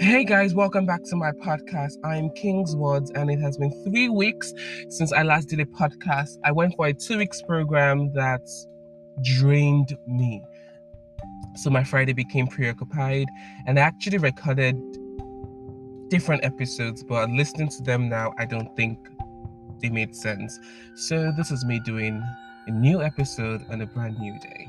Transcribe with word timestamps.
Hey 0.00 0.24
guys, 0.24 0.54
welcome 0.54 0.86
back 0.86 1.02
to 1.10 1.16
my 1.16 1.30
podcast. 1.32 1.98
I'm 2.02 2.30
King's 2.30 2.74
Words, 2.74 3.10
and 3.10 3.30
it 3.30 3.38
has 3.40 3.58
been 3.58 3.70
three 3.84 4.08
weeks 4.08 4.50
since 4.88 5.12
I 5.12 5.22
last 5.24 5.50
did 5.50 5.60
a 5.60 5.66
podcast. 5.66 6.38
I 6.42 6.52
went 6.52 6.74
for 6.74 6.86
a 6.86 6.94
two 6.94 7.18
weeks 7.18 7.42
program 7.42 8.10
that 8.14 8.40
drained 9.22 9.94
me. 10.06 10.42
So 11.56 11.68
my 11.68 11.84
Friday 11.84 12.14
became 12.14 12.46
preoccupied, 12.46 13.26
and 13.66 13.78
I 13.78 13.82
actually 13.82 14.16
recorded 14.16 14.74
different 16.08 16.46
episodes, 16.46 17.02
but 17.02 17.28
listening 17.28 17.68
to 17.68 17.82
them 17.82 18.08
now, 18.08 18.32
I 18.38 18.46
don't 18.46 18.74
think 18.76 18.98
they 19.82 19.90
made 19.90 20.16
sense. 20.16 20.58
So 20.94 21.30
this 21.36 21.50
is 21.50 21.62
me 21.66 21.78
doing 21.78 22.24
a 22.66 22.70
new 22.70 23.02
episode 23.02 23.66
on 23.68 23.82
a 23.82 23.86
brand 23.86 24.18
new 24.18 24.38
day. 24.38 24.66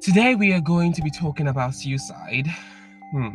Today 0.00 0.36
we 0.36 0.52
are 0.52 0.60
going 0.60 0.92
to 0.92 1.02
be 1.02 1.10
talking 1.10 1.48
about 1.48 1.74
suicide. 1.74 2.46
Hmm 3.10 3.30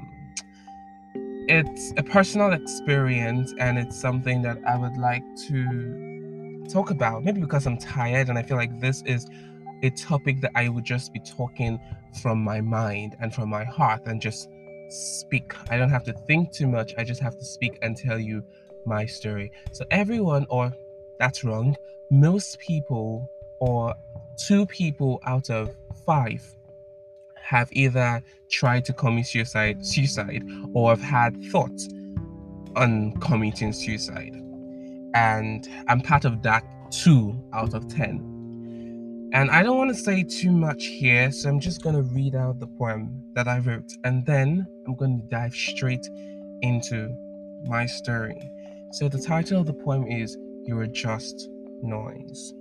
it's 1.47 1.93
a 1.95 2.03
personal 2.03 2.51
experience 2.51 3.53
and 3.57 3.77
it's 3.77 3.99
something 3.99 4.41
that 4.41 4.57
I 4.67 4.77
would 4.77 4.97
like 4.97 5.23
to 5.47 6.65
talk 6.69 6.91
about. 6.91 7.23
Maybe 7.23 7.39
because 7.39 7.65
I'm 7.65 7.77
tired 7.77 8.27
and 8.27 8.37
I 8.37 8.43
feel 8.43 8.57
like 8.57 8.79
this 8.81 9.01
is 9.05 9.27
a 9.81 9.89
topic 9.91 10.41
that 10.41 10.51
I 10.55 10.67
would 10.67 10.83
just 10.83 11.13
be 11.13 11.19
talking 11.19 11.79
from 12.21 12.43
my 12.43 12.59
mind 12.59 13.15
and 13.21 13.33
from 13.33 13.49
my 13.49 13.63
heart 13.63 14.01
and 14.07 14.21
just 14.21 14.49
speak. 14.89 15.53
I 15.69 15.77
don't 15.77 15.89
have 15.89 16.03
to 16.05 16.13
think 16.13 16.51
too 16.51 16.67
much. 16.67 16.93
I 16.97 17.05
just 17.05 17.21
have 17.21 17.37
to 17.37 17.45
speak 17.45 17.79
and 17.81 17.95
tell 17.95 18.19
you 18.19 18.43
my 18.85 19.05
story. 19.05 19.51
So, 19.71 19.85
everyone, 19.89 20.45
or 20.49 20.73
that's 21.19 21.43
wrong, 21.43 21.77
most 22.09 22.59
people, 22.59 23.29
or 23.59 23.93
two 24.37 24.65
people 24.65 25.21
out 25.25 25.49
of 25.49 25.73
five 26.05 26.43
have 27.47 27.69
either 27.71 28.21
tried 28.51 28.83
to 28.85 28.93
commit 28.93 29.25
suicide, 29.25 29.85
suicide 29.85 30.43
or 30.73 30.89
have 30.89 31.01
had 31.01 31.41
thoughts 31.45 31.87
on 32.75 33.13
committing 33.21 33.71
suicide. 33.71 34.35
And 35.13 35.67
I'm 35.87 36.01
part 36.01 36.25
of 36.25 36.41
that 36.43 36.63
two 36.91 37.41
out 37.53 37.73
of 37.73 37.87
10. 37.87 39.29
And 39.33 39.49
I 39.49 39.63
don't 39.63 39.77
want 39.77 39.89
to 39.89 39.95
say 39.95 40.23
too 40.23 40.51
much 40.51 40.85
here, 40.85 41.31
so 41.31 41.49
I'm 41.49 41.59
just 41.59 41.81
going 41.81 41.95
to 41.95 42.01
read 42.01 42.35
out 42.35 42.59
the 42.59 42.67
poem 42.67 43.23
that 43.33 43.47
I 43.47 43.59
wrote 43.59 43.91
and 44.03 44.25
then 44.25 44.65
I'm 44.85 44.95
going 44.95 45.21
to 45.21 45.27
dive 45.27 45.53
straight 45.53 46.07
into 46.61 47.09
my 47.65 47.85
story. 47.85 48.39
So 48.91 49.07
the 49.07 49.19
title 49.19 49.61
of 49.61 49.67
the 49.67 49.73
poem 49.73 50.07
is 50.07 50.37
You're 50.63 50.87
Just 50.87 51.49
Noise. 51.81 52.53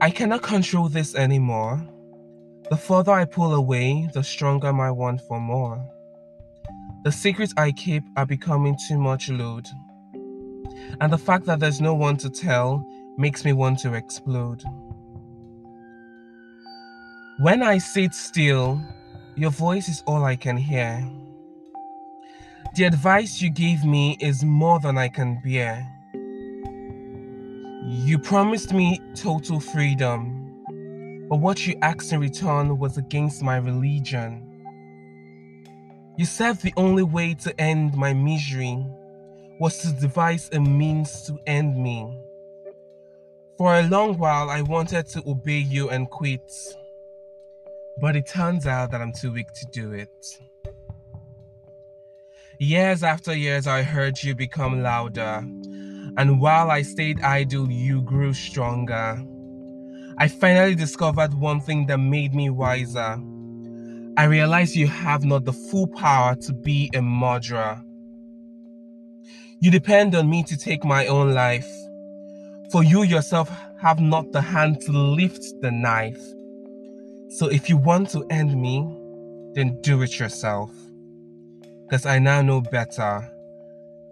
I 0.00 0.10
cannot 0.10 0.42
control 0.42 0.88
this 0.88 1.14
anymore. 1.14 1.80
The 2.68 2.76
further 2.76 3.12
I 3.12 3.24
pull 3.24 3.54
away, 3.54 4.08
the 4.12 4.24
stronger 4.24 4.72
my 4.72 4.90
want 4.90 5.20
for 5.20 5.40
more. 5.40 5.88
The 7.04 7.12
secrets 7.12 7.54
I 7.56 7.70
keep 7.70 8.02
are 8.16 8.26
becoming 8.26 8.76
too 8.88 8.98
much 8.98 9.28
load. 9.28 9.68
And 11.00 11.12
the 11.12 11.18
fact 11.18 11.46
that 11.46 11.60
there's 11.60 11.80
no 11.80 11.94
one 11.94 12.16
to 12.16 12.28
tell 12.28 12.84
makes 13.16 13.44
me 13.44 13.52
want 13.52 13.78
to 13.80 13.94
explode. 13.94 14.64
When 17.38 17.62
I 17.62 17.78
sit 17.78 18.14
still, 18.14 18.82
your 19.36 19.52
voice 19.52 19.88
is 19.88 20.02
all 20.04 20.24
I 20.24 20.34
can 20.34 20.56
hear. 20.56 21.08
The 22.74 22.82
advice 22.82 23.40
you 23.40 23.50
gave 23.50 23.84
me 23.84 24.16
is 24.20 24.42
more 24.42 24.80
than 24.80 24.98
I 24.98 25.06
can 25.06 25.40
bear. 25.40 25.86
You 27.84 28.18
promised 28.18 28.72
me 28.72 29.00
total 29.14 29.60
freedom 29.60 30.35
but 31.28 31.36
what 31.36 31.66
you 31.66 31.76
asked 31.82 32.12
in 32.12 32.20
return 32.20 32.78
was 32.78 32.96
against 32.96 33.42
my 33.42 33.56
religion. 33.56 34.42
You 36.16 36.24
said 36.24 36.58
the 36.58 36.72
only 36.76 37.02
way 37.02 37.34
to 37.34 37.60
end 37.60 37.94
my 37.94 38.12
misery 38.12 38.84
was 39.58 39.78
to 39.78 39.92
devise 39.92 40.48
a 40.52 40.60
means 40.60 41.26
to 41.26 41.38
end 41.46 41.76
me. 41.76 42.16
For 43.58 43.74
a 43.74 43.82
long 43.82 44.18
while, 44.18 44.50
I 44.50 44.62
wanted 44.62 45.06
to 45.08 45.22
obey 45.26 45.58
you 45.58 45.88
and 45.90 46.08
quit, 46.08 46.52
but 48.00 48.14
it 48.14 48.26
turns 48.26 48.66
out 48.66 48.90
that 48.90 49.00
I'm 49.00 49.12
too 49.12 49.32
weak 49.32 49.52
to 49.52 49.66
do 49.72 49.92
it. 49.92 50.40
Years 52.58 53.02
after 53.02 53.34
years, 53.34 53.66
I 53.66 53.82
heard 53.82 54.22
you 54.22 54.34
become 54.34 54.82
louder, 54.82 55.38
and 56.18 56.40
while 56.40 56.70
I 56.70 56.82
stayed 56.82 57.20
idle, 57.20 57.70
you 57.70 58.02
grew 58.02 58.32
stronger. 58.32 59.22
I 60.18 60.28
finally 60.28 60.74
discovered 60.74 61.34
one 61.34 61.60
thing 61.60 61.86
that 61.86 61.98
made 61.98 62.34
me 62.34 62.48
wiser. 62.48 63.20
I 64.16 64.24
realized 64.24 64.74
you 64.74 64.86
have 64.86 65.24
not 65.24 65.44
the 65.44 65.52
full 65.52 65.86
power 65.88 66.34
to 66.36 66.54
be 66.54 66.90
a 66.94 67.02
murderer. 67.02 67.82
You 69.60 69.70
depend 69.70 70.14
on 70.14 70.30
me 70.30 70.42
to 70.44 70.56
take 70.56 70.84
my 70.84 71.06
own 71.06 71.34
life, 71.34 71.68
for 72.72 72.82
you 72.82 73.02
yourself 73.02 73.50
have 73.82 74.00
not 74.00 74.32
the 74.32 74.40
hand 74.40 74.80
to 74.82 74.92
lift 74.92 75.44
the 75.60 75.70
knife. 75.70 76.22
So 77.28 77.48
if 77.48 77.68
you 77.68 77.76
want 77.76 78.08
to 78.10 78.24
end 78.30 78.58
me, 78.58 78.88
then 79.52 79.78
do 79.82 80.00
it 80.00 80.18
yourself. 80.18 80.70
Because 81.82 82.06
I 82.06 82.18
now 82.20 82.40
know 82.40 82.62
better 82.62 83.30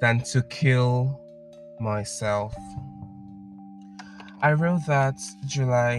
than 0.00 0.20
to 0.20 0.42
kill 0.42 1.18
myself. 1.80 2.54
I 4.44 4.52
wrote 4.52 4.84
that 4.88 5.18
July 5.46 5.96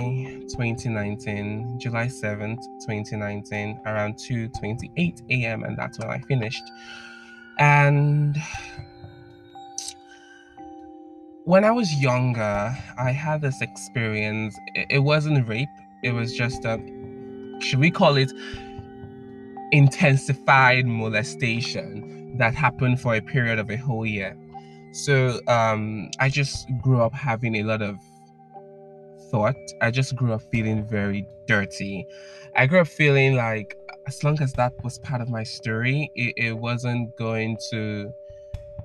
2019, 0.49 1.79
July 1.79 2.05
7th, 2.05 2.61
2019, 2.85 3.81
around 3.87 4.17
2:28 4.17 5.23
a.m. 5.31 5.63
and 5.63 5.75
that's 5.75 5.97
when 5.97 6.11
I 6.11 6.19
finished. 6.19 6.61
And 7.57 8.37
when 11.45 11.63
I 11.63 11.71
was 11.71 11.91
younger, 11.95 12.77
I 12.99 13.09
had 13.09 13.41
this 13.41 13.63
experience. 13.63 14.55
It 14.75 14.99
wasn't 14.99 15.47
rape, 15.47 15.67
it 16.03 16.11
was 16.11 16.31
just 16.31 16.65
a 16.65 16.77
should 17.61 17.79
we 17.79 17.89
call 17.89 18.15
it 18.15 18.31
intensified 19.71 20.85
molestation 20.85 22.37
that 22.37 22.53
happened 22.53 23.01
for 23.01 23.15
a 23.15 23.21
period 23.21 23.57
of 23.57 23.71
a 23.71 23.75
whole 23.75 24.05
year. 24.05 24.37
So 24.91 25.39
um, 25.47 26.11
I 26.19 26.29
just 26.29 26.67
grew 26.79 27.01
up 27.01 27.11
having 27.11 27.55
a 27.55 27.63
lot 27.63 27.81
of 27.81 27.97
thought. 29.29 29.55
I 29.81 29.91
just 29.91 30.15
grew 30.15 30.33
up 30.33 30.41
feeling 30.51 30.85
very 30.85 31.27
dirty. 31.45 32.07
I 32.55 32.65
grew 32.67 32.81
up 32.81 32.87
feeling 32.87 33.35
like 33.35 33.77
as 34.07 34.23
long 34.23 34.41
as 34.41 34.53
that 34.53 34.73
was 34.83 34.99
part 34.99 35.21
of 35.21 35.29
my 35.29 35.43
story, 35.43 36.11
it, 36.15 36.33
it 36.37 36.53
wasn't 36.53 37.15
going 37.15 37.57
to. 37.71 38.13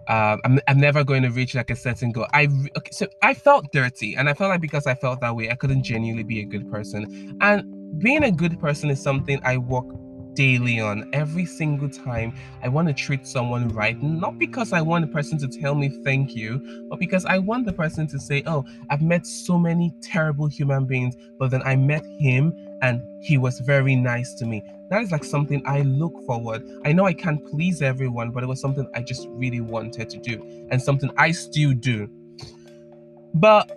Um, 0.08 0.40
I'm, 0.44 0.60
I'm 0.66 0.80
never 0.80 1.04
going 1.04 1.22
to 1.22 1.30
reach 1.30 1.54
like 1.54 1.70
a 1.70 1.76
certain 1.76 2.10
goal. 2.10 2.26
I 2.32 2.48
okay, 2.76 2.90
so 2.90 3.06
I 3.22 3.34
felt 3.34 3.70
dirty, 3.70 4.16
and 4.16 4.28
I 4.28 4.34
felt 4.34 4.50
like 4.50 4.60
because 4.60 4.86
I 4.86 4.94
felt 4.94 5.20
that 5.20 5.36
way, 5.36 5.50
I 5.50 5.54
couldn't 5.54 5.84
genuinely 5.84 6.24
be 6.24 6.40
a 6.40 6.44
good 6.44 6.70
person. 6.70 7.36
And 7.40 7.98
being 8.00 8.24
a 8.24 8.32
good 8.32 8.58
person 8.58 8.90
is 8.90 9.00
something 9.00 9.40
I 9.44 9.58
work 9.58 9.86
daily 10.34 10.80
on 10.80 11.08
every 11.12 11.44
single 11.44 11.88
time 11.88 12.34
I 12.62 12.68
want 12.68 12.88
to 12.88 12.94
treat 12.94 13.26
someone 13.26 13.68
right, 13.68 14.00
not 14.02 14.38
because 14.38 14.72
I 14.72 14.80
want 14.80 15.06
the 15.06 15.12
person 15.12 15.38
to 15.38 15.48
tell 15.48 15.74
me 15.74 15.88
thank 16.04 16.34
you, 16.34 16.86
but 16.88 16.98
because 16.98 17.24
I 17.24 17.38
want 17.38 17.66
the 17.66 17.72
person 17.72 18.06
to 18.08 18.18
say, 18.18 18.42
Oh, 18.46 18.64
I've 18.88 19.02
met 19.02 19.26
so 19.26 19.58
many 19.58 19.94
terrible 20.02 20.46
human 20.46 20.86
beings, 20.86 21.16
but 21.38 21.50
then 21.50 21.62
I 21.62 21.76
met 21.76 22.04
him 22.18 22.54
and 22.82 23.02
he 23.22 23.38
was 23.38 23.60
very 23.60 23.94
nice 23.94 24.34
to 24.34 24.46
me. 24.46 24.62
That 24.90 25.02
is 25.02 25.12
like 25.12 25.24
something 25.24 25.62
I 25.66 25.82
look 25.82 26.14
forward. 26.26 26.62
I 26.84 26.92
know 26.92 27.04
I 27.04 27.12
can't 27.12 27.44
please 27.46 27.82
everyone, 27.82 28.30
but 28.30 28.42
it 28.42 28.46
was 28.46 28.60
something 28.60 28.90
I 28.94 29.02
just 29.02 29.28
really 29.30 29.60
wanted 29.60 30.10
to 30.10 30.18
do 30.18 30.66
and 30.70 30.82
something 30.82 31.10
I 31.16 31.30
still 31.30 31.72
do. 31.72 32.08
But 33.34 33.70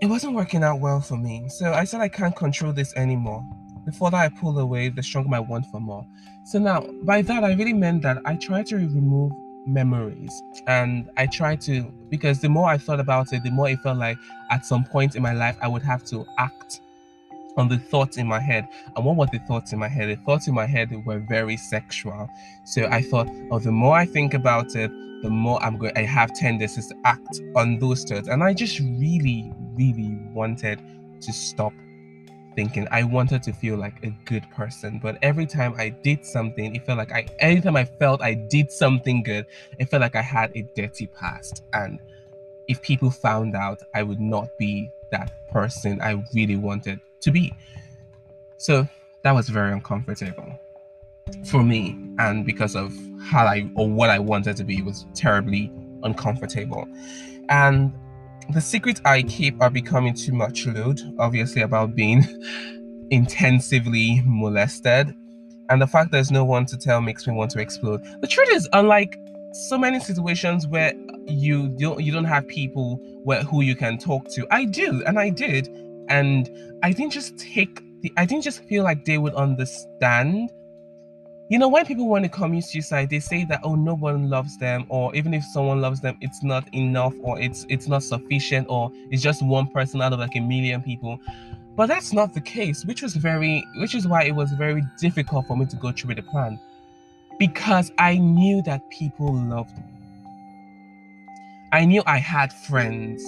it 0.00 0.06
wasn't 0.06 0.34
working 0.34 0.62
out 0.62 0.80
well 0.80 1.00
for 1.00 1.16
me. 1.16 1.48
So 1.48 1.72
I 1.72 1.84
said 1.84 2.00
I 2.00 2.08
can't 2.08 2.34
control 2.34 2.72
this 2.72 2.94
anymore 2.96 3.42
the 3.88 3.96
further 3.96 4.18
I 4.18 4.28
pull 4.28 4.58
away, 4.58 4.90
the 4.90 5.02
stronger 5.02 5.30
my 5.30 5.40
want 5.40 5.64
for 5.66 5.80
more. 5.80 6.06
So 6.44 6.58
now, 6.58 6.84
by 7.04 7.22
that, 7.22 7.42
I 7.42 7.54
really 7.54 7.72
meant 7.72 8.02
that 8.02 8.18
I 8.26 8.36
try 8.36 8.62
to 8.64 8.76
remove 8.76 9.32
memories 9.66 10.42
and 10.66 11.08
I 11.16 11.26
try 11.26 11.56
to, 11.56 11.82
because 12.10 12.40
the 12.40 12.50
more 12.50 12.68
I 12.68 12.76
thought 12.76 13.00
about 13.00 13.32
it, 13.32 13.42
the 13.42 13.50
more 13.50 13.70
it 13.70 13.80
felt 13.80 13.96
like 13.96 14.18
at 14.50 14.66
some 14.66 14.84
point 14.84 15.16
in 15.16 15.22
my 15.22 15.32
life, 15.32 15.56
I 15.62 15.68
would 15.68 15.82
have 15.82 16.04
to 16.04 16.26
act 16.36 16.82
on 17.56 17.68
the 17.68 17.78
thoughts 17.78 18.18
in 18.18 18.26
my 18.26 18.40
head. 18.40 18.68
And 18.94 19.06
what 19.06 19.16
were 19.16 19.26
the 19.32 19.38
thoughts 19.46 19.72
in 19.72 19.78
my 19.78 19.88
head? 19.88 20.10
The 20.10 20.22
thoughts 20.22 20.48
in 20.48 20.54
my 20.54 20.66
head 20.66 20.90
were 21.06 21.18
very 21.18 21.56
sexual. 21.56 22.28
So 22.64 22.88
I 22.90 23.00
thought, 23.00 23.28
oh, 23.50 23.58
the 23.58 23.72
more 23.72 23.96
I 23.96 24.04
think 24.04 24.34
about 24.34 24.76
it, 24.76 24.90
the 25.22 25.30
more 25.30 25.62
I'm 25.62 25.78
going 25.78 25.96
I 25.96 26.02
have 26.02 26.34
tendencies 26.34 26.88
to 26.88 26.94
act 27.06 27.40
on 27.56 27.78
those 27.78 28.04
thoughts. 28.04 28.28
And 28.28 28.44
I 28.44 28.52
just 28.52 28.80
really, 28.80 29.50
really 29.74 30.18
wanted 30.34 30.82
to 31.22 31.32
stop 31.32 31.72
thinking 32.54 32.86
I 32.90 33.04
wanted 33.04 33.42
to 33.44 33.52
feel 33.52 33.76
like 33.76 34.02
a 34.04 34.10
good 34.24 34.48
person. 34.50 34.98
But 35.02 35.18
every 35.22 35.46
time 35.46 35.74
I 35.78 35.90
did 35.90 36.24
something, 36.24 36.74
it 36.74 36.84
felt 36.84 36.98
like 36.98 37.12
I 37.12 37.26
anytime 37.38 37.76
I 37.76 37.84
felt 37.84 38.22
I 38.22 38.34
did 38.34 38.70
something 38.70 39.22
good, 39.22 39.46
it 39.78 39.90
felt 39.90 40.00
like 40.00 40.16
I 40.16 40.22
had 40.22 40.52
a 40.54 40.62
dirty 40.74 41.06
past. 41.06 41.64
And 41.72 41.98
if 42.68 42.82
people 42.82 43.10
found 43.10 43.56
out, 43.56 43.82
I 43.94 44.02
would 44.02 44.20
not 44.20 44.48
be 44.58 44.90
that 45.10 45.50
person 45.50 46.00
I 46.00 46.22
really 46.34 46.56
wanted 46.56 47.00
to 47.20 47.30
be. 47.30 47.54
So 48.58 48.88
that 49.22 49.32
was 49.32 49.48
very 49.48 49.72
uncomfortable. 49.72 50.58
for 51.44 51.62
me 51.62 51.96
and 52.18 52.44
because 52.44 52.74
of 52.74 52.94
how 53.20 53.44
I 53.46 53.70
or 53.74 53.88
what 53.88 54.10
I 54.10 54.18
wanted 54.18 54.56
to 54.56 54.64
be 54.64 54.82
was 54.82 55.06
terribly 55.14 55.70
uncomfortable. 56.02 56.88
And 57.48 57.92
the 58.50 58.60
secrets 58.60 59.00
I 59.04 59.22
keep 59.22 59.60
are 59.60 59.70
becoming 59.70 60.14
too 60.14 60.32
much 60.32 60.66
load, 60.66 61.00
obviously, 61.18 61.62
about 61.62 61.94
being 61.94 62.26
intensively 63.10 64.22
molested. 64.24 65.14
And 65.70 65.82
the 65.82 65.86
fact 65.86 66.12
there's 66.12 66.30
no 66.30 66.44
one 66.44 66.64
to 66.66 66.78
tell 66.78 67.00
makes 67.00 67.26
me 67.26 67.34
want 67.34 67.50
to 67.52 67.60
explode. 67.60 68.02
The 68.20 68.26
truth 68.26 68.48
is, 68.52 68.68
unlike 68.72 69.18
so 69.52 69.76
many 69.76 70.00
situations 70.00 70.66
where 70.66 70.92
you 71.26 71.68
don't 71.68 72.02
you 72.02 72.10
don't 72.10 72.24
have 72.24 72.48
people 72.48 72.96
where 73.24 73.42
who 73.42 73.60
you 73.60 73.76
can 73.76 73.98
talk 73.98 74.28
to, 74.30 74.46
I 74.50 74.64
do, 74.64 75.02
and 75.04 75.18
I 75.18 75.28
did. 75.28 75.68
And 76.08 76.48
I 76.82 76.92
didn't 76.92 77.12
just 77.12 77.36
take 77.38 77.82
the 78.00 78.12
I 78.16 78.24
didn't 78.24 78.44
just 78.44 78.64
feel 78.64 78.82
like 78.82 79.04
they 79.04 79.18
would 79.18 79.34
understand 79.34 80.50
you 81.50 81.58
know 81.58 81.68
when 81.68 81.86
people 81.86 82.06
want 82.08 82.24
to 82.24 82.28
commit 82.28 82.62
suicide 82.62 83.08
they 83.08 83.20
say 83.20 83.44
that 83.44 83.60
oh 83.62 83.74
no 83.74 83.94
one 83.94 84.28
loves 84.28 84.58
them 84.58 84.84
or 84.90 85.14
even 85.14 85.32
if 85.32 85.42
someone 85.44 85.80
loves 85.80 86.00
them 86.00 86.16
it's 86.20 86.42
not 86.42 86.72
enough 86.74 87.14
or 87.22 87.40
it's 87.40 87.64
it's 87.70 87.88
not 87.88 88.02
sufficient 88.02 88.66
or 88.68 88.90
it's 89.10 89.22
just 89.22 89.42
one 89.42 89.66
person 89.66 90.02
out 90.02 90.12
of 90.12 90.18
like 90.18 90.36
a 90.36 90.40
million 90.40 90.82
people. 90.82 91.18
But 91.74 91.86
that's 91.86 92.12
not 92.12 92.34
the 92.34 92.40
case 92.40 92.84
which 92.84 93.02
was 93.02 93.16
very 93.16 93.64
which 93.76 93.94
is 93.94 94.06
why 94.06 94.24
it 94.24 94.34
was 94.34 94.52
very 94.52 94.82
difficult 94.98 95.46
for 95.46 95.56
me 95.56 95.64
to 95.66 95.76
go 95.76 95.90
through 95.90 96.08
with 96.08 96.18
the 96.18 96.22
plan. 96.24 96.60
Because 97.38 97.92
i 97.98 98.18
knew 98.18 98.60
that 98.62 98.88
people 98.90 99.32
loved 99.32 99.76
me. 99.76 99.84
I 101.72 101.84
knew 101.86 102.02
i 102.06 102.18
had 102.18 102.52
friends 102.52 103.24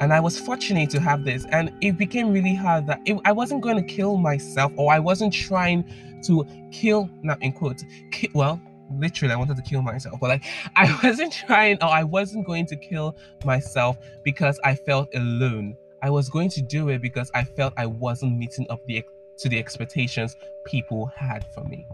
and 0.00 0.12
i 0.12 0.20
was 0.20 0.38
fortunate 0.38 0.88
to 0.90 1.00
have 1.00 1.24
this 1.24 1.44
and 1.46 1.72
it 1.80 1.96
became 1.96 2.32
really 2.32 2.54
hard 2.54 2.86
that 2.86 3.00
it, 3.04 3.18
i 3.24 3.32
wasn't 3.32 3.60
going 3.60 3.76
to 3.76 3.82
kill 3.82 4.16
myself 4.16 4.72
or 4.76 4.92
i 4.92 4.98
wasn't 4.98 5.32
trying 5.32 5.84
to 6.22 6.46
kill, 6.70 7.10
not 7.22 7.42
in 7.42 7.52
quotes, 7.52 7.84
ki- 8.10 8.30
well, 8.34 8.60
literally, 8.98 9.32
I 9.32 9.36
wanted 9.36 9.56
to 9.56 9.62
kill 9.62 9.82
myself, 9.82 10.18
but 10.20 10.28
like, 10.28 10.44
I 10.76 10.98
wasn't 11.02 11.32
trying 11.32 11.78
or 11.82 11.88
I 11.88 12.04
wasn't 12.04 12.46
going 12.46 12.66
to 12.66 12.76
kill 12.76 13.16
myself 13.44 13.98
because 14.22 14.58
I 14.64 14.74
felt 14.74 15.08
alone. 15.14 15.76
I 16.02 16.10
was 16.10 16.28
going 16.28 16.48
to 16.50 16.62
do 16.62 16.88
it 16.88 17.00
because 17.00 17.30
I 17.34 17.44
felt 17.44 17.74
I 17.76 17.86
wasn't 17.86 18.36
meeting 18.36 18.66
up 18.70 18.84
the 18.86 19.04
to 19.38 19.48
the 19.48 19.58
expectations 19.58 20.36
people 20.66 21.06
had 21.16 21.44
for 21.54 21.64
me. 21.64 21.86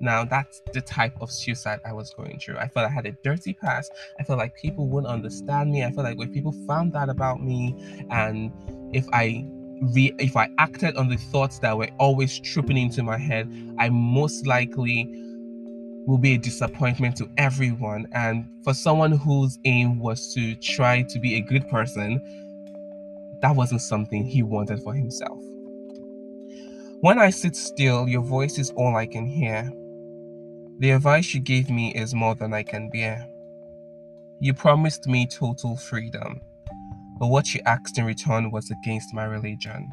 Now 0.00 0.24
that's 0.24 0.62
the 0.72 0.80
type 0.80 1.14
of 1.20 1.30
suicide 1.30 1.80
I 1.84 1.92
was 1.92 2.12
going 2.14 2.38
through. 2.38 2.58
I 2.58 2.68
felt 2.68 2.86
I 2.86 2.92
had 2.92 3.06
a 3.06 3.12
dirty 3.24 3.54
past. 3.54 3.90
I 4.18 4.22
felt 4.22 4.38
like 4.38 4.54
people 4.54 4.88
wouldn't 4.88 5.12
understand 5.12 5.70
me. 5.70 5.84
I 5.84 5.90
felt 5.90 6.04
like 6.04 6.18
when 6.18 6.32
people 6.32 6.52
found 6.66 6.94
out 6.96 7.08
about 7.08 7.42
me 7.42 7.74
and 8.10 8.52
if 8.92 9.06
I 9.12 9.44
re- 9.80 10.14
if 10.18 10.36
I 10.36 10.48
acted 10.58 10.96
on 10.96 11.08
the 11.08 11.16
thoughts 11.16 11.58
that 11.60 11.76
were 11.76 11.88
always 11.98 12.38
trooping 12.38 12.76
into 12.76 13.02
my 13.02 13.18
head, 13.18 13.52
I 13.78 13.88
most 13.88 14.46
likely 14.46 15.10
will 16.06 16.18
be 16.18 16.34
a 16.34 16.38
disappointment 16.38 17.16
to 17.16 17.28
everyone. 17.36 18.06
And 18.12 18.48
for 18.64 18.72
someone 18.72 19.12
whose 19.12 19.58
aim 19.64 19.98
was 19.98 20.32
to 20.34 20.54
try 20.56 21.02
to 21.02 21.18
be 21.18 21.36
a 21.36 21.40
good 21.40 21.68
person, 21.68 22.20
that 23.42 23.54
wasn't 23.54 23.82
something 23.82 24.24
he 24.24 24.42
wanted 24.42 24.82
for 24.82 24.94
himself. 24.94 25.38
When 27.00 27.18
I 27.18 27.30
sit 27.30 27.54
still, 27.54 28.08
your 28.08 28.22
voice 28.22 28.58
is 28.58 28.70
all 28.70 28.96
I 28.96 29.06
can 29.06 29.26
hear. 29.26 29.70
The 30.78 30.90
advice 30.90 31.34
you 31.34 31.40
gave 31.40 31.70
me 31.70 31.92
is 31.94 32.14
more 32.14 32.34
than 32.34 32.54
I 32.54 32.62
can 32.62 32.88
bear. 32.90 33.26
You 34.40 34.54
promised 34.54 35.06
me 35.06 35.26
total 35.26 35.76
freedom 35.76 36.40
but 37.18 37.28
what 37.28 37.52
you 37.52 37.60
asked 37.66 37.98
in 37.98 38.04
return 38.04 38.50
was 38.50 38.70
against 38.70 39.12
my 39.12 39.24
religion. 39.24 39.90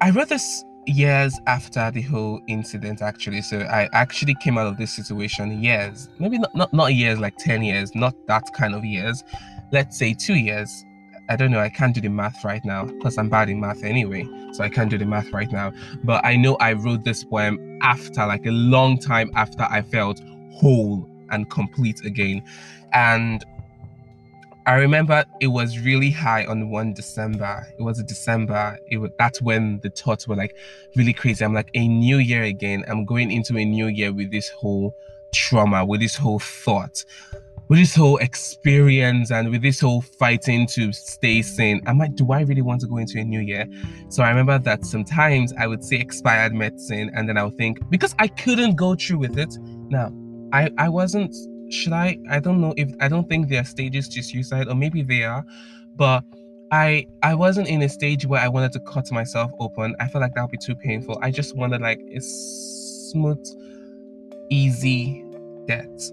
I 0.00 0.10
wrote 0.10 0.28
this 0.28 0.64
years 0.86 1.38
after 1.46 1.90
the 1.90 2.02
whole 2.02 2.38
incident 2.46 3.00
actually 3.00 3.40
so 3.40 3.60
i 3.60 3.88
actually 3.94 4.34
came 4.34 4.58
out 4.58 4.66
of 4.66 4.76
this 4.76 4.92
situation 4.92 5.62
years 5.62 6.10
maybe 6.18 6.36
not, 6.36 6.54
not 6.54 6.70
not 6.74 6.92
years 6.92 7.18
like 7.18 7.34
10 7.38 7.62
years 7.62 7.94
not 7.94 8.14
that 8.26 8.42
kind 8.52 8.74
of 8.74 8.84
years 8.84 9.24
let's 9.72 9.98
say 9.98 10.12
two 10.12 10.34
years 10.34 10.84
i 11.28 11.36
don't 11.36 11.50
know 11.50 11.60
i 11.60 11.68
can't 11.68 11.94
do 11.94 12.00
the 12.00 12.08
math 12.08 12.44
right 12.44 12.64
now 12.64 12.84
because 12.84 13.18
i'm 13.18 13.28
bad 13.28 13.48
in 13.48 13.60
math 13.60 13.82
anyway 13.82 14.26
so 14.52 14.62
i 14.62 14.68
can't 14.68 14.90
do 14.90 14.98
the 14.98 15.06
math 15.06 15.30
right 15.32 15.50
now 15.52 15.72
but 16.04 16.24
i 16.24 16.36
know 16.36 16.56
i 16.56 16.72
wrote 16.72 17.04
this 17.04 17.24
poem 17.24 17.78
after 17.82 18.26
like 18.26 18.44
a 18.46 18.50
long 18.50 18.98
time 18.98 19.30
after 19.34 19.62
i 19.70 19.82
felt 19.82 20.20
whole 20.52 21.08
and 21.30 21.50
complete 21.50 22.04
again 22.04 22.42
and 22.92 23.44
I 24.66 24.76
remember 24.76 25.26
it 25.40 25.48
was 25.48 25.78
really 25.80 26.10
high 26.10 26.46
on 26.46 26.70
one 26.70 26.94
December. 26.94 27.66
It 27.78 27.82
was 27.82 27.98
a 27.98 28.02
December. 28.02 28.78
It 28.90 28.96
was 28.96 29.10
that's 29.18 29.42
when 29.42 29.78
the 29.80 29.90
thoughts 29.90 30.26
were 30.26 30.36
like 30.36 30.56
really 30.96 31.12
crazy. 31.12 31.44
I'm 31.44 31.52
like 31.52 31.68
a 31.74 31.86
new 31.86 32.16
year 32.16 32.44
again. 32.44 32.82
I'm 32.88 33.04
going 33.04 33.30
into 33.30 33.58
a 33.58 33.64
new 33.64 33.88
year 33.88 34.10
with 34.10 34.30
this 34.30 34.48
whole 34.48 34.94
trauma, 35.34 35.84
with 35.84 36.00
this 36.00 36.16
whole 36.16 36.38
thought, 36.38 37.04
with 37.68 37.78
this 37.78 37.94
whole 37.94 38.18
experience, 38.18 39.30
and 39.30 39.50
with 39.50 39.62
this 39.62 39.80
whole 39.80 40.02
fighting 40.02 40.66
to 40.68 40.92
stay 40.92 41.42
sane. 41.42 41.80
I'm 41.86 41.98
like, 41.98 42.14
do 42.14 42.30
I 42.32 42.42
really 42.42 42.62
want 42.62 42.80
to 42.82 42.86
go 42.86 42.98
into 42.98 43.18
a 43.18 43.24
new 43.24 43.40
year? 43.40 43.66
So 44.08 44.22
I 44.22 44.28
remember 44.28 44.58
that 44.58 44.84
sometimes 44.84 45.52
I 45.58 45.66
would 45.66 45.82
say 45.84 45.96
expired 45.96 46.54
medicine, 46.54 47.10
and 47.14 47.28
then 47.28 47.38
I 47.38 47.44
would 47.44 47.56
think 47.56 47.78
because 47.90 48.14
I 48.18 48.28
couldn't 48.28 48.76
go 48.76 48.94
through 48.94 49.18
with 49.18 49.38
it. 49.38 49.56
Now, 49.88 50.12
I 50.52 50.70
I 50.78 50.88
wasn't 50.88 51.34
should 51.72 51.92
I? 51.92 52.18
I 52.30 52.40
don't 52.40 52.60
know 52.60 52.74
if 52.76 52.90
I 53.00 53.08
don't 53.08 53.28
think 53.28 53.48
there 53.48 53.60
are 53.60 53.64
stages 53.64 54.08
to 54.10 54.22
suicide, 54.22 54.68
or 54.68 54.74
maybe 54.74 55.02
they 55.02 55.24
are, 55.24 55.44
but 55.96 56.24
I 56.70 57.06
I 57.22 57.34
wasn't 57.34 57.68
in 57.68 57.82
a 57.82 57.88
stage 57.88 58.26
where 58.26 58.40
I 58.40 58.48
wanted 58.48 58.72
to 58.72 58.80
cut 58.80 59.10
myself 59.12 59.50
open. 59.58 59.94
I 60.00 60.08
felt 60.08 60.22
like 60.22 60.34
that 60.34 60.42
would 60.42 60.50
be 60.50 60.58
too 60.58 60.74
painful. 60.74 61.18
I 61.22 61.30
just 61.30 61.56
wanted 61.56 61.80
like 61.80 62.00
a 62.14 62.20
smooth, 62.20 63.44
easy 64.50 65.24
death. 65.66 66.10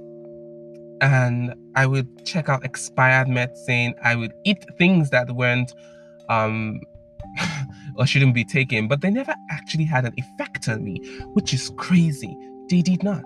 And 1.01 1.53
I 1.75 1.86
would 1.88 2.25
check 2.25 2.48
out 2.48 2.63
expired 2.63 3.27
medicine. 3.27 3.95
I 4.03 4.15
would 4.15 4.33
eat 4.45 4.63
things 4.77 5.09
that 5.09 5.31
weren't 5.31 5.74
um 6.30 6.80
or 7.95 8.06
shouldn't 8.06 8.33
be 8.33 8.45
taken, 8.45 8.88
but 8.88 9.01
they 9.01 9.09
never 9.09 9.36
actually 9.50 9.86
had 9.86 10.06
an 10.06 10.13
effect 10.18 10.69
on 10.69 10.83
me, 10.83 11.00
which 11.33 11.53
is 11.53 11.71
crazy. 11.77 12.38
They 12.69 12.81
did 12.81 13.03
not 13.03 13.25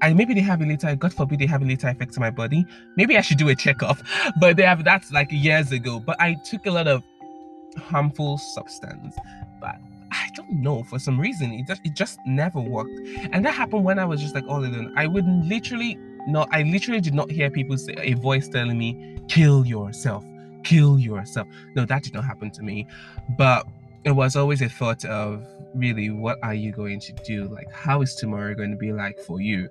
and 0.00 0.16
maybe 0.16 0.34
they 0.34 0.40
have 0.40 0.60
a 0.60 0.64
later 0.64 0.94
god 0.96 1.12
forbid 1.12 1.38
they 1.38 1.46
have 1.46 1.62
a 1.62 1.64
later 1.64 1.88
effect 1.88 2.16
on 2.16 2.20
my 2.20 2.30
body 2.30 2.64
maybe 2.96 3.16
i 3.16 3.20
should 3.20 3.38
do 3.38 3.48
a 3.48 3.54
checkup 3.54 3.98
but 4.40 4.56
they 4.56 4.62
have 4.62 4.84
that's 4.84 5.12
like 5.12 5.28
years 5.30 5.72
ago 5.72 5.98
but 5.98 6.20
i 6.20 6.34
took 6.44 6.66
a 6.66 6.70
lot 6.70 6.86
of 6.86 7.02
harmful 7.76 8.38
substance 8.38 9.16
but 9.60 9.76
i 10.12 10.28
don't 10.34 10.50
know 10.50 10.82
for 10.84 10.98
some 10.98 11.18
reason 11.18 11.52
it 11.52 11.66
just 11.66 11.80
it 11.84 11.94
just 11.94 12.18
never 12.26 12.60
worked 12.60 12.90
and 13.32 13.44
that 13.44 13.54
happened 13.54 13.84
when 13.84 13.98
i 13.98 14.04
was 14.04 14.20
just 14.20 14.34
like 14.34 14.44
all 14.48 14.60
alone 14.64 14.92
i 14.96 15.06
would 15.06 15.26
literally 15.44 15.98
not 16.26 16.48
i 16.52 16.62
literally 16.62 17.00
did 17.00 17.14
not 17.14 17.30
hear 17.30 17.50
people 17.50 17.76
say 17.76 17.94
a 17.98 18.14
voice 18.14 18.48
telling 18.48 18.78
me 18.78 19.18
kill 19.28 19.64
yourself 19.66 20.24
kill 20.64 20.98
yourself. 20.98 21.48
No 21.74 21.84
that 21.84 22.02
did 22.02 22.14
not 22.14 22.24
happen 22.24 22.50
to 22.52 22.62
me. 22.62 22.86
But 23.36 23.66
it 24.04 24.12
was 24.12 24.36
always 24.36 24.62
a 24.62 24.68
thought 24.68 25.04
of 25.04 25.46
really 25.74 26.10
what 26.10 26.38
are 26.42 26.54
you 26.54 26.72
going 26.72 27.00
to 27.00 27.12
do? 27.24 27.48
Like 27.48 27.70
how 27.72 28.02
is 28.02 28.14
tomorrow 28.14 28.54
going 28.54 28.70
to 28.70 28.76
be 28.76 28.92
like 28.92 29.18
for 29.20 29.40
you? 29.40 29.68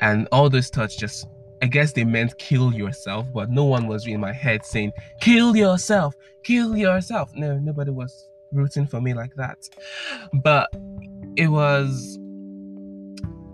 And 0.00 0.28
all 0.32 0.48
those 0.50 0.68
thoughts 0.68 0.96
just 0.96 1.26
i 1.62 1.66
guess 1.66 1.92
they 1.92 2.04
meant 2.04 2.36
kill 2.36 2.74
yourself 2.74 3.26
but 3.32 3.48
no 3.48 3.64
one 3.64 3.86
was 3.86 4.08
in 4.08 4.18
my 4.20 4.32
head 4.32 4.66
saying 4.66 4.92
kill 5.20 5.56
yourself 5.56 6.14
kill 6.42 6.76
yourself. 6.76 7.32
No 7.34 7.58
nobody 7.58 7.92
was 7.92 8.28
rooting 8.52 8.86
for 8.86 9.00
me 9.00 9.14
like 9.14 9.34
that. 9.36 9.58
But 10.42 10.68
it 11.36 11.48
was 11.48 12.18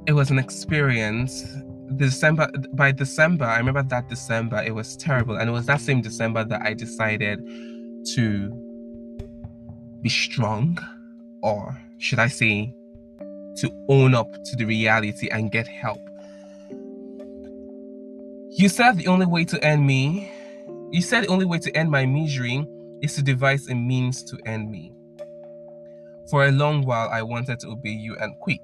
it 0.07 0.13
was 0.13 0.31
an 0.31 0.39
experience 0.39 1.45
december 1.97 2.49
by 2.75 2.93
december 2.93 3.45
i 3.45 3.59
remember 3.59 3.83
that 3.83 4.09
december 4.09 4.63
it 4.63 4.75
was 4.75 4.97
terrible 4.97 5.37
and 5.37 5.49
it 5.49 5.53
was 5.53 5.67
that 5.67 5.81
same 5.81 6.01
december 6.01 6.45
that 6.45 6.63
i 6.63 6.73
decided 6.73 7.45
to 8.07 8.71
be 10.03 10.09
strong, 10.09 10.79
or 11.43 11.79
should 11.99 12.19
I 12.19 12.29
say, 12.29 12.75
to 13.57 13.87
own 13.89 14.15
up 14.15 14.33
to 14.45 14.57
the 14.57 14.65
reality 14.65 15.29
and 15.29 15.51
get 15.51 15.67
help. 15.67 16.01
You 18.51 18.69
said 18.69 18.97
the 18.97 19.07
only 19.07 19.27
way 19.27 19.45
to 19.45 19.63
end 19.65 19.87
me, 19.87 20.31
you 20.91 21.03
said 21.03 21.25
the 21.25 21.29
only 21.29 21.45
way 21.45 21.59
to 21.59 21.77
end 21.77 21.91
my 21.91 22.07
misery 22.07 22.67
is 23.03 23.15
to 23.15 23.23
devise 23.23 23.69
a 23.69 23.75
means 23.75 24.23
to 24.25 24.39
end 24.47 24.71
me. 24.71 24.93
For 26.31 26.47
a 26.47 26.53
long 26.53 26.85
while, 26.85 27.09
I 27.09 27.23
wanted 27.23 27.61
to 27.61 27.69
obey 27.69 27.91
you 27.91 28.17
and 28.19 28.39
quit 28.41 28.61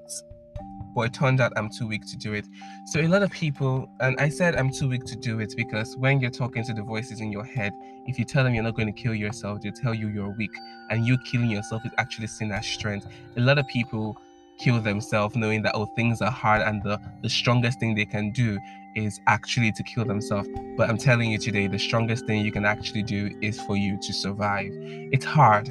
but 0.97 1.05
it 1.05 1.13
turned 1.13 1.39
out 1.39 1.53
I'm 1.55 1.69
too 1.69 1.85
weak 1.85 2.07
to 2.07 2.17
do 2.17 2.33
it. 2.33 2.47
So 2.87 2.99
a 2.99 3.07
lot 3.07 3.21
of 3.21 3.29
people, 3.29 3.87
and 3.99 4.19
I 4.19 4.29
said 4.29 4.55
I'm 4.55 4.71
too 4.71 4.89
weak 4.89 5.05
to 5.05 5.15
do 5.15 5.39
it 5.39 5.53
because 5.55 5.95
when 5.95 6.19
you're 6.19 6.31
talking 6.31 6.63
to 6.63 6.73
the 6.73 6.81
voices 6.81 7.21
in 7.21 7.31
your 7.31 7.43
head, 7.43 7.71
if 8.07 8.17
you 8.17 8.25
tell 8.25 8.43
them 8.43 8.55
you're 8.55 8.63
not 8.63 8.75
going 8.75 8.91
to 8.91 9.01
kill 9.03 9.13
yourself, 9.13 9.61
they'll 9.61 9.71
tell 9.71 9.93
you 9.93 10.07
you're 10.07 10.31
weak, 10.31 10.49
and 10.89 11.05
you 11.05 11.19
killing 11.19 11.51
yourself 11.51 11.85
is 11.85 11.91
actually 11.99 12.25
seen 12.25 12.51
as 12.51 12.65
strength. 12.65 13.05
A 13.35 13.39
lot 13.39 13.59
of 13.59 13.67
people 13.67 14.17
kill 14.57 14.81
themselves 14.81 15.35
knowing 15.35 15.61
that 15.61 15.75
oh 15.75 15.85
things 15.85 16.19
are 16.19 16.31
hard 16.31 16.63
and 16.63 16.81
the 16.81 16.99
the 17.21 17.29
strongest 17.29 17.79
thing 17.79 17.93
they 17.93 18.05
can 18.05 18.31
do 18.31 18.57
is 18.95 19.19
actually 19.27 19.71
to 19.71 19.83
kill 19.83 20.03
themselves 20.03 20.49
but 20.75 20.89
i'm 20.89 20.97
telling 20.97 21.29
you 21.29 21.37
today 21.37 21.67
the 21.67 21.77
strongest 21.77 22.25
thing 22.25 22.43
you 22.43 22.51
can 22.51 22.65
actually 22.65 23.03
do 23.03 23.29
is 23.43 23.61
for 23.61 23.77
you 23.77 23.99
to 24.01 24.11
survive 24.11 24.71
it's 25.11 25.23
hard 25.23 25.69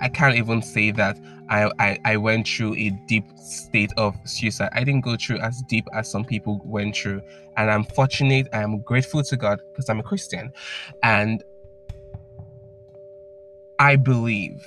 I 0.00 0.08
can't 0.08 0.36
even 0.36 0.62
say 0.62 0.90
that 0.92 1.18
I, 1.48 1.70
I, 1.78 1.98
I 2.04 2.16
went 2.16 2.46
through 2.46 2.74
a 2.76 2.90
deep 3.06 3.24
state 3.36 3.92
of 3.96 4.16
suicide. 4.24 4.70
I 4.72 4.84
didn't 4.84 5.02
go 5.02 5.16
through 5.16 5.38
as 5.38 5.62
deep 5.68 5.86
as 5.92 6.10
some 6.10 6.24
people 6.24 6.60
went 6.64 6.96
through. 6.96 7.22
And 7.56 7.70
I'm 7.70 7.84
fortunate, 7.84 8.48
I 8.52 8.62
am 8.62 8.80
grateful 8.80 9.22
to 9.24 9.36
God 9.36 9.60
because 9.70 9.88
I'm 9.88 10.00
a 10.00 10.02
Christian. 10.04 10.52
And 11.02 11.42
I 13.78 13.96
believe, 13.96 14.64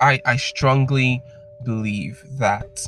I, 0.00 0.20
I 0.24 0.36
strongly 0.36 1.22
believe 1.64 2.22
that 2.38 2.86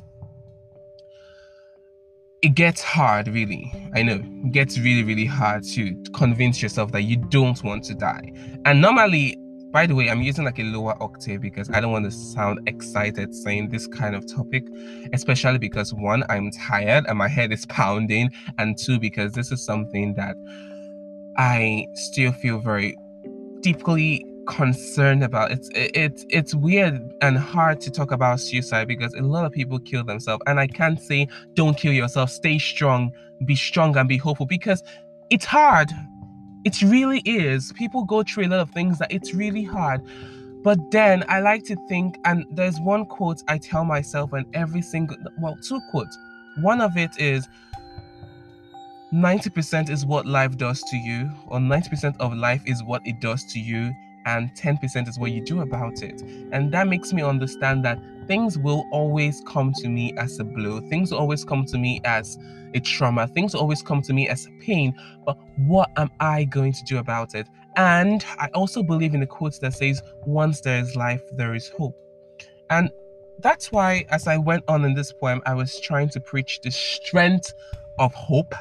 it 2.42 2.54
gets 2.54 2.82
hard, 2.82 3.26
really. 3.28 3.72
I 3.94 4.02
know 4.02 4.22
it 4.22 4.52
gets 4.52 4.78
really, 4.78 5.02
really 5.02 5.24
hard 5.24 5.64
to 5.74 5.96
convince 6.14 6.62
yourself 6.62 6.92
that 6.92 7.02
you 7.02 7.16
don't 7.16 7.62
want 7.64 7.84
to 7.84 7.94
die. 7.94 8.32
And 8.66 8.80
normally, 8.80 9.38
by 9.74 9.86
the 9.88 9.94
way, 9.96 10.08
I'm 10.08 10.22
using 10.22 10.44
like 10.44 10.60
a 10.60 10.62
lower 10.62 10.94
octave 11.02 11.40
because 11.40 11.68
I 11.68 11.80
don't 11.80 11.90
want 11.90 12.04
to 12.04 12.12
sound 12.12 12.60
excited 12.68 13.34
saying 13.34 13.70
this 13.70 13.88
kind 13.88 14.14
of 14.14 14.24
topic, 14.32 14.62
especially 15.12 15.58
because 15.58 15.92
one, 15.92 16.22
I'm 16.28 16.52
tired 16.52 17.06
and 17.08 17.18
my 17.18 17.26
head 17.26 17.52
is 17.52 17.66
pounding, 17.68 18.30
and 18.56 18.78
two, 18.78 19.00
because 19.00 19.32
this 19.32 19.50
is 19.50 19.64
something 19.64 20.14
that 20.14 20.36
I 21.36 21.88
still 21.94 22.30
feel 22.30 22.60
very 22.60 22.96
deeply 23.62 24.24
concerned 24.46 25.24
about. 25.24 25.50
It's 25.50 25.68
it's 25.74 26.24
it's 26.28 26.54
weird 26.54 27.12
and 27.20 27.36
hard 27.36 27.80
to 27.80 27.90
talk 27.90 28.12
about 28.12 28.38
suicide 28.38 28.86
because 28.86 29.12
a 29.14 29.22
lot 29.22 29.44
of 29.44 29.50
people 29.50 29.80
kill 29.80 30.04
themselves 30.04 30.42
and 30.46 30.60
i 30.60 30.66
can't 30.66 31.00
say 31.00 31.26
don't 31.54 31.78
kill 31.78 31.94
yourself 31.94 32.28
stay 32.28 32.58
strong 32.58 33.10
be 33.46 33.56
strong 33.56 33.96
and 33.96 34.06
be 34.06 34.18
hopeful 34.18 34.44
because 34.44 34.82
it's 35.30 35.46
hard 35.46 35.90
it 36.64 36.82
really 36.82 37.20
is. 37.20 37.72
People 37.72 38.04
go 38.04 38.22
through 38.22 38.46
a 38.46 38.48
lot 38.48 38.60
of 38.60 38.70
things 38.70 38.98
that 38.98 39.12
it's 39.12 39.34
really 39.34 39.64
hard. 39.64 40.00
But 40.62 40.90
then 40.90 41.24
i 41.28 41.40
like 41.40 41.62
to 41.64 41.76
think 41.88 42.18
and 42.24 42.46
there's 42.50 42.80
one 42.80 43.04
quote 43.04 43.42
i 43.48 43.58
tell 43.58 43.84
myself 43.84 44.32
and 44.32 44.46
every 44.54 44.80
single 44.80 45.16
well 45.38 45.56
two 45.62 45.78
quotes. 45.90 46.16
One 46.62 46.80
of 46.80 46.96
it 46.96 47.10
is 47.18 47.46
90% 49.12 49.90
is 49.90 50.04
what 50.04 50.26
life 50.26 50.56
does 50.56 50.82
to 50.82 50.96
you, 50.96 51.30
or 51.46 51.58
90% 51.58 52.16
of 52.18 52.34
life 52.34 52.62
is 52.66 52.82
what 52.82 53.00
it 53.04 53.20
does 53.20 53.44
to 53.52 53.60
you, 53.60 53.94
and 54.26 54.50
10% 54.56 55.08
is 55.08 55.18
what 55.20 55.30
you 55.30 55.40
do 55.44 55.60
about 55.60 56.02
it. 56.02 56.20
And 56.50 56.72
that 56.72 56.88
makes 56.88 57.12
me 57.12 57.22
understand 57.22 57.84
that 57.84 58.00
things 58.26 58.58
will 58.58 58.84
always 58.90 59.42
come 59.46 59.72
to 59.74 59.88
me 59.88 60.12
as 60.16 60.38
a 60.40 60.44
blow, 60.44 60.80
things 60.88 61.12
always 61.12 61.44
come 61.44 61.64
to 61.66 61.78
me 61.78 62.00
as 62.04 62.38
a 62.74 62.80
trauma, 62.80 63.26
things 63.28 63.54
always 63.54 63.82
come 63.82 64.02
to 64.02 64.12
me 64.12 64.28
as 64.28 64.46
a 64.46 64.50
pain. 64.64 64.94
But 65.24 65.36
what 65.58 65.90
am 65.96 66.10
I 66.20 66.44
going 66.44 66.72
to 66.72 66.84
do 66.86 66.98
about 66.98 67.34
it? 67.34 67.46
And 67.76 68.24
I 68.38 68.48
also 68.54 68.82
believe 68.82 69.14
in 69.14 69.20
the 69.20 69.26
quote 69.26 69.58
that 69.60 69.74
says, 69.74 70.02
Once 70.26 70.60
there 70.60 70.80
is 70.80 70.96
life, 70.96 71.22
there 71.32 71.54
is 71.54 71.68
hope. 71.68 71.96
And 72.70 72.90
that's 73.40 73.72
why, 73.72 74.04
as 74.10 74.26
I 74.28 74.36
went 74.36 74.64
on 74.68 74.84
in 74.84 74.94
this 74.94 75.12
poem, 75.12 75.42
I 75.44 75.54
was 75.54 75.80
trying 75.80 76.08
to 76.10 76.20
preach 76.20 76.60
the 76.62 76.70
strength 76.70 77.52
of 77.98 78.14
hope. 78.14 78.54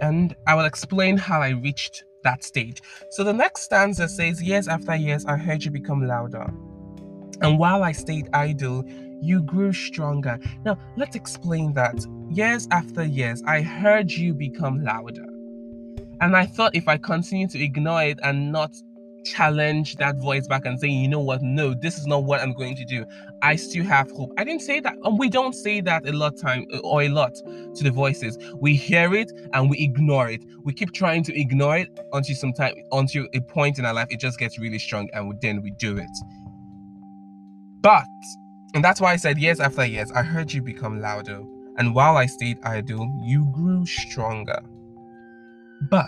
And 0.00 0.34
I 0.46 0.54
will 0.54 0.64
explain 0.64 1.16
how 1.16 1.42
I 1.42 1.50
reached 1.50 2.04
that 2.22 2.44
stage. 2.44 2.82
So 3.10 3.24
the 3.24 3.32
next 3.32 3.62
stanza 3.62 4.08
says, 4.08 4.42
Years 4.42 4.68
after 4.68 4.94
years, 4.94 5.26
I 5.26 5.36
heard 5.36 5.64
you 5.64 5.70
become 5.70 6.06
louder. 6.06 6.52
And 7.40 7.58
while 7.58 7.82
I 7.82 7.92
stayed 7.92 8.28
idle, 8.32 8.84
you 9.20 9.42
grew 9.42 9.72
stronger. 9.72 10.38
Now, 10.64 10.78
let's 10.96 11.16
explain 11.16 11.72
that. 11.74 11.94
Years 12.30 12.68
after 12.70 13.04
years, 13.04 13.42
I 13.46 13.62
heard 13.62 14.10
you 14.10 14.34
become 14.34 14.84
louder. 14.84 15.26
And 16.20 16.36
I 16.36 16.46
thought 16.46 16.74
if 16.74 16.88
I 16.88 16.98
continue 16.98 17.48
to 17.48 17.62
ignore 17.62 18.02
it 18.02 18.18
and 18.22 18.52
not 18.52 18.74
challenge 19.24 19.96
that 19.96 20.16
voice 20.16 20.46
back 20.46 20.64
and 20.64 20.80
say, 20.80 20.88
you 20.88 21.08
know 21.08 21.20
what, 21.20 21.42
no, 21.42 21.74
this 21.74 21.98
is 21.98 22.06
not 22.06 22.24
what 22.24 22.40
I'm 22.40 22.54
going 22.54 22.76
to 22.76 22.84
do. 22.84 23.04
I 23.42 23.56
still 23.56 23.84
have 23.84 24.10
hope. 24.10 24.32
I 24.38 24.44
didn't 24.44 24.62
say 24.62 24.80
that, 24.80 24.96
and 25.04 25.18
we 25.18 25.28
don't 25.28 25.54
say 25.54 25.80
that 25.82 26.08
a 26.08 26.12
lot 26.12 26.36
time 26.36 26.66
uh, 26.72 26.78
or 26.78 27.02
a 27.02 27.08
lot 27.08 27.34
to 27.34 27.84
the 27.84 27.90
voices. 27.90 28.38
We 28.56 28.74
hear 28.74 29.14
it 29.14 29.30
and 29.52 29.70
we 29.70 29.78
ignore 29.78 30.30
it. 30.30 30.44
We 30.64 30.72
keep 30.72 30.92
trying 30.92 31.22
to 31.24 31.38
ignore 31.38 31.78
it 31.78 31.88
until 32.12 32.36
sometime 32.36 32.74
until 32.92 33.26
a 33.34 33.40
point 33.40 33.78
in 33.78 33.84
our 33.84 33.94
life 33.94 34.08
it 34.10 34.20
just 34.20 34.38
gets 34.38 34.58
really 34.58 34.78
strong, 34.78 35.08
and 35.12 35.40
then 35.40 35.62
we 35.62 35.70
do 35.72 35.96
it. 35.96 36.10
But 37.80 38.06
and 38.74 38.84
that's 38.84 39.00
why 39.00 39.12
I 39.12 39.16
said 39.16 39.38
years 39.38 39.60
after 39.60 39.84
years, 39.84 40.10
I 40.12 40.22
heard 40.22 40.52
you 40.52 40.62
become 40.62 41.00
louder. 41.00 41.42
And 41.78 41.94
while 41.94 42.16
I 42.16 42.26
stayed 42.26 42.58
idle, 42.64 43.08
you 43.22 43.46
grew 43.54 43.86
stronger. 43.86 44.60
But 45.90 46.06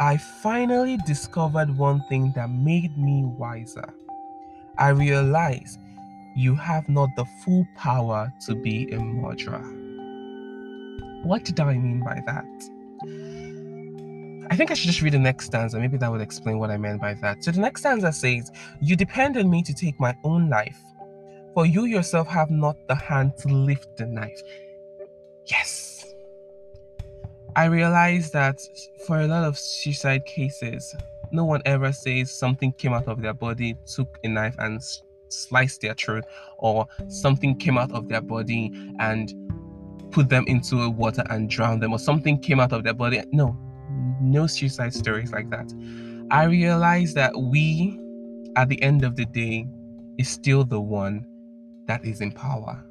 I 0.00 0.16
finally 0.16 0.98
discovered 1.06 1.76
one 1.76 2.02
thing 2.08 2.32
that 2.34 2.50
made 2.50 2.96
me 2.96 3.24
wiser. 3.24 3.94
I 4.78 4.88
realized 4.88 5.78
you 6.34 6.54
have 6.54 6.88
not 6.88 7.10
the 7.16 7.26
full 7.44 7.66
power 7.76 8.32
to 8.46 8.54
be 8.54 8.90
a 8.92 8.98
murderer. 8.98 9.62
What 11.22 11.44
did 11.44 11.60
I 11.60 11.74
mean 11.74 12.00
by 12.00 12.22
that? 12.24 12.46
I 14.50 14.56
think 14.56 14.70
I 14.70 14.74
should 14.74 14.88
just 14.88 15.00
read 15.00 15.14
the 15.14 15.18
next 15.18 15.46
stanza. 15.46 15.78
Maybe 15.78 15.96
that 15.96 16.10
would 16.10 16.20
explain 16.20 16.58
what 16.58 16.70
I 16.70 16.76
meant 16.76 17.00
by 17.00 17.14
that. 17.14 17.44
So 17.44 17.52
the 17.52 17.60
next 17.60 17.82
stanza 17.82 18.12
says, 18.12 18.50
You 18.80 18.96
depend 18.96 19.36
on 19.36 19.48
me 19.48 19.62
to 19.62 19.72
take 19.72 19.98
my 20.00 20.14
own 20.24 20.50
life, 20.50 20.78
for 21.54 21.66
you 21.66 21.84
yourself 21.84 22.26
have 22.28 22.50
not 22.50 22.76
the 22.88 22.96
hand 22.96 23.36
to 23.38 23.48
lift 23.48 23.96
the 23.96 24.06
knife. 24.06 24.40
Yes 25.46 25.90
I 27.56 27.64
realized 27.64 28.32
that 28.32 28.60
for 29.06 29.20
a 29.20 29.26
lot 29.26 29.44
of 29.44 29.58
suicide 29.58 30.24
cases, 30.24 30.94
no 31.32 31.44
one 31.44 31.62
ever 31.64 31.92
says 31.92 32.30
something 32.30 32.72
came 32.72 32.92
out 32.92 33.08
of 33.08 33.20
their 33.20 33.34
body, 33.34 33.76
took 33.86 34.18
a 34.22 34.28
knife 34.28 34.54
and 34.58 34.80
sliced 35.28 35.80
their 35.80 35.94
throat, 35.94 36.24
or 36.58 36.86
something 37.08 37.56
came 37.56 37.76
out 37.76 37.92
of 37.92 38.08
their 38.08 38.20
body 38.20 38.72
and 39.00 39.34
put 40.10 40.28
them 40.28 40.44
into 40.46 40.82
a 40.82 40.90
water 40.90 41.24
and 41.30 41.50
drowned 41.50 41.82
them, 41.82 41.92
or 41.92 41.98
something 41.98 42.38
came 42.38 42.60
out 42.60 42.72
of 42.72 42.84
their 42.84 42.94
body. 42.94 43.22
No, 43.32 43.56
no 44.20 44.46
suicide 44.46 44.94
stories 44.94 45.32
like 45.32 45.50
that. 45.50 45.72
I 46.30 46.44
realize 46.44 47.14
that 47.14 47.36
we, 47.38 47.98
at 48.56 48.68
the 48.68 48.80
end 48.82 49.04
of 49.04 49.16
the 49.16 49.26
day, 49.26 49.66
is 50.18 50.28
still 50.28 50.64
the 50.64 50.80
one 50.80 51.26
that 51.86 52.04
is 52.04 52.20
in 52.20 52.32
power. 52.32 52.84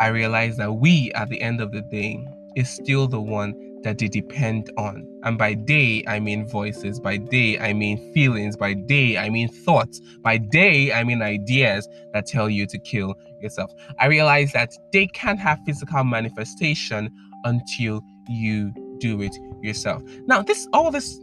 I 0.00 0.08
realize 0.08 0.56
that 0.58 0.72
we, 0.72 1.12
at 1.12 1.28
the 1.28 1.40
end 1.40 1.60
of 1.60 1.72
the 1.72 1.82
day, 1.82 2.24
is 2.56 2.70
still 2.70 3.08
the 3.08 3.20
one 3.20 3.54
that 3.82 3.98
they 3.98 4.08
depend 4.08 4.70
on. 4.76 5.06
And 5.24 5.38
by 5.38 5.54
day, 5.54 6.04
I 6.06 6.20
mean 6.20 6.46
voices. 6.48 7.00
By 7.00 7.16
day, 7.18 7.58
I 7.58 7.72
mean 7.72 8.12
feelings. 8.12 8.56
By 8.56 8.74
day, 8.74 9.18
I 9.18 9.30
mean 9.30 9.48
thoughts. 9.48 10.00
By 10.22 10.38
day, 10.38 10.92
I 10.92 11.04
mean 11.04 11.22
ideas 11.22 11.88
that 12.12 12.26
tell 12.26 12.50
you 12.50 12.66
to 12.66 12.78
kill 12.78 13.14
yourself. 13.40 13.72
I 13.98 14.06
realize 14.06 14.52
that 14.52 14.72
they 14.92 15.06
can't 15.08 15.38
have 15.40 15.58
physical 15.66 16.04
manifestation 16.04 17.10
until 17.44 18.02
you 18.28 18.72
do 18.98 19.22
it 19.22 19.36
yourself. 19.62 20.02
Now, 20.26 20.42
this 20.42 20.68
all 20.72 20.90
this 20.90 21.20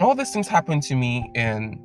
all 0.00 0.14
these 0.14 0.30
things 0.30 0.48
happened 0.48 0.82
to 0.84 0.96
me 0.96 1.30
in 1.34 1.78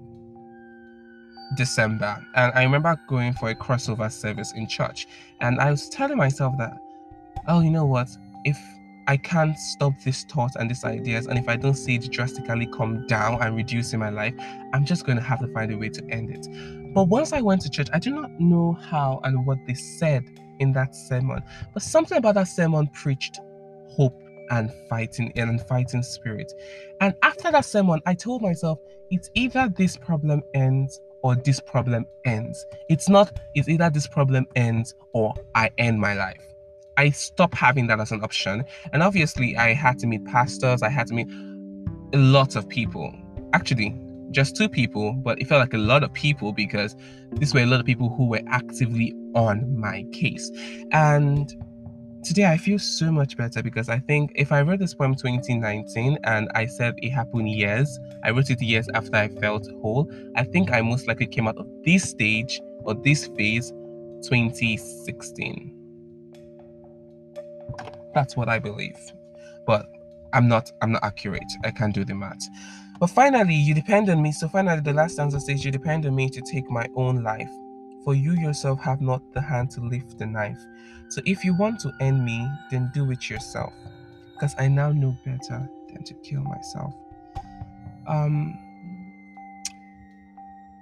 December. 1.55 2.17
And 2.35 2.51
I 2.53 2.63
remember 2.63 2.99
going 3.07 3.33
for 3.33 3.49
a 3.49 3.55
crossover 3.55 4.11
service 4.11 4.53
in 4.53 4.67
church. 4.67 5.07
And 5.39 5.59
I 5.59 5.71
was 5.71 5.87
telling 5.89 6.17
myself 6.17 6.57
that, 6.57 6.77
oh, 7.47 7.61
you 7.61 7.69
know 7.69 7.85
what? 7.85 8.09
If 8.43 8.57
I 9.07 9.15
can't 9.15 9.57
stop 9.57 9.93
this 10.03 10.25
thought 10.25 10.51
and 10.57 10.69
these 10.69 10.83
ideas. 10.83 11.27
And 11.27 11.39
if 11.39 11.47
I 11.47 11.55
don't 11.55 11.75
see 11.75 11.95
it 11.95 12.11
drastically 12.11 12.67
come 12.67 13.07
down 13.07 13.41
and 13.41 13.55
reduce 13.55 13.93
in 13.93 14.01
my 14.01 14.09
life, 14.09 14.33
I'm 14.73 14.85
just 14.85 15.05
going 15.05 15.17
to 15.17 15.23
have 15.23 15.39
to 15.39 15.47
find 15.53 15.71
a 15.71 15.77
way 15.77 15.89
to 15.89 16.05
end 16.09 16.29
it. 16.29 16.93
But 16.93 17.05
once 17.05 17.31
I 17.31 17.39
went 17.39 17.61
to 17.61 17.69
church, 17.69 17.87
I 17.93 17.99
do 17.99 18.11
not 18.11 18.37
know 18.39 18.73
how 18.73 19.21
and 19.23 19.45
what 19.45 19.59
they 19.65 19.75
said 19.75 20.25
in 20.59 20.73
that 20.73 20.93
sermon. 20.93 21.41
But 21.73 21.83
something 21.83 22.17
about 22.17 22.35
that 22.35 22.49
sermon 22.49 22.87
preached 22.87 23.39
hope 23.89 24.21
and 24.49 24.71
fighting 24.89 25.31
and 25.35 25.61
fighting 25.67 26.03
spirit. 26.03 26.53
And 27.01 27.13
after 27.23 27.51
that 27.51 27.65
sermon, 27.65 28.01
I 28.05 28.13
told 28.13 28.41
myself, 28.41 28.79
it's 29.09 29.29
either 29.35 29.69
this 29.69 29.97
problem 29.97 30.43
ends 30.53 30.99
or 31.23 31.35
this 31.35 31.59
problem 31.59 32.05
ends. 32.25 32.65
It's 32.89 33.09
not, 33.09 33.37
it's 33.55 33.69
either 33.69 33.89
this 33.89 34.07
problem 34.07 34.47
ends 34.55 34.95
or 35.13 35.33
I 35.55 35.71
end 35.77 35.99
my 35.99 36.13
life. 36.13 36.41
I 36.97 37.11
stopped 37.11 37.55
having 37.55 37.87
that 37.87 37.99
as 37.99 38.11
an 38.11 38.23
option. 38.23 38.65
And 38.91 39.03
obviously, 39.03 39.55
I 39.55 39.73
had 39.73 39.99
to 39.99 40.07
meet 40.07 40.25
pastors, 40.25 40.81
I 40.81 40.89
had 40.89 41.07
to 41.07 41.13
meet 41.13 41.27
a 42.13 42.17
lot 42.17 42.55
of 42.55 42.67
people. 42.67 43.13
Actually, 43.53 43.95
just 44.31 44.55
two 44.55 44.67
people, 44.67 45.13
but 45.13 45.39
it 45.39 45.47
felt 45.47 45.59
like 45.59 45.73
a 45.73 45.77
lot 45.77 46.03
of 46.03 46.11
people 46.13 46.51
because 46.51 46.95
this 47.33 47.53
were 47.53 47.61
a 47.61 47.65
lot 47.65 47.79
of 47.79 47.85
people 47.85 48.09
who 48.09 48.27
were 48.27 48.41
actively 48.47 49.13
on 49.35 49.79
my 49.79 50.03
case. 50.11 50.51
And 50.91 51.53
today 52.27 52.45
I 52.45 52.57
feel 52.57 52.77
so 52.77 53.09
much 53.09 53.37
better 53.37 53.63
because 53.63 53.87
I 53.87 53.99
think 53.99 54.33
if 54.35 54.51
I 54.51 54.61
wrote 54.61 54.79
this 54.79 54.93
poem 54.93 55.15
2019 55.15 56.17
and 56.25 56.49
I 56.53 56.65
said 56.65 56.95
it 56.97 57.11
happened 57.11 57.49
years, 57.49 57.99
I 58.23 58.31
wrote 58.31 58.49
it 58.49 58.61
years 58.61 58.89
after 58.93 59.15
I 59.15 59.29
felt 59.29 59.67
whole, 59.81 60.11
I 60.35 60.43
think 60.43 60.71
I 60.71 60.81
most 60.81 61.07
likely 61.07 61.27
came 61.27 61.47
out 61.47 61.57
of 61.57 61.67
this 61.85 62.03
stage 62.03 62.59
or 62.83 62.95
this 62.95 63.27
phase 63.27 63.71
2016. 64.23 65.73
That's 68.13 68.35
what 68.35 68.49
I 68.49 68.59
believe. 68.59 68.97
But 69.65 69.87
I'm 70.33 70.49
not 70.49 70.69
I'm 70.81 70.91
not 70.91 71.03
accurate. 71.03 71.51
I 71.63 71.71
can't 71.71 71.93
do 71.93 72.03
the 72.03 72.15
math. 72.15 72.45
But 72.99 73.07
finally, 73.07 73.55
you 73.55 73.73
depend 73.73 74.09
on 74.09 74.21
me. 74.21 74.33
So 74.33 74.49
finally, 74.49 74.81
the 74.81 74.91
last 74.93 75.13
stanza 75.13 75.39
says, 75.39 75.63
You 75.63 75.71
depend 75.71 76.05
on 76.05 76.15
me 76.15 76.29
to 76.29 76.41
take 76.41 76.69
my 76.69 76.87
own 76.95 77.23
life. 77.23 77.49
For 78.07 78.15
you 78.15 78.35
yourself 78.35 78.79
have 78.83 79.01
not 79.01 79.21
the 79.33 79.41
hand 79.41 79.69
to 79.71 79.81
lift 79.81 80.17
the 80.17 80.25
knife. 80.25 80.65
So 81.09 81.21
if 81.25 81.43
you 81.43 81.53
want 81.53 81.81
to 81.81 81.91
end 81.99 82.23
me, 82.23 82.49
then 82.71 82.89
do 82.93 83.11
it 83.11 83.29
yourself. 83.29 83.73
Because 84.31 84.55
I 84.57 84.69
now 84.69 84.93
know 84.93 85.13
better 85.25 85.69
than 85.91 86.03
to 86.05 86.13
kill 86.23 86.39
myself. 86.39 86.93
Um, 88.07 88.57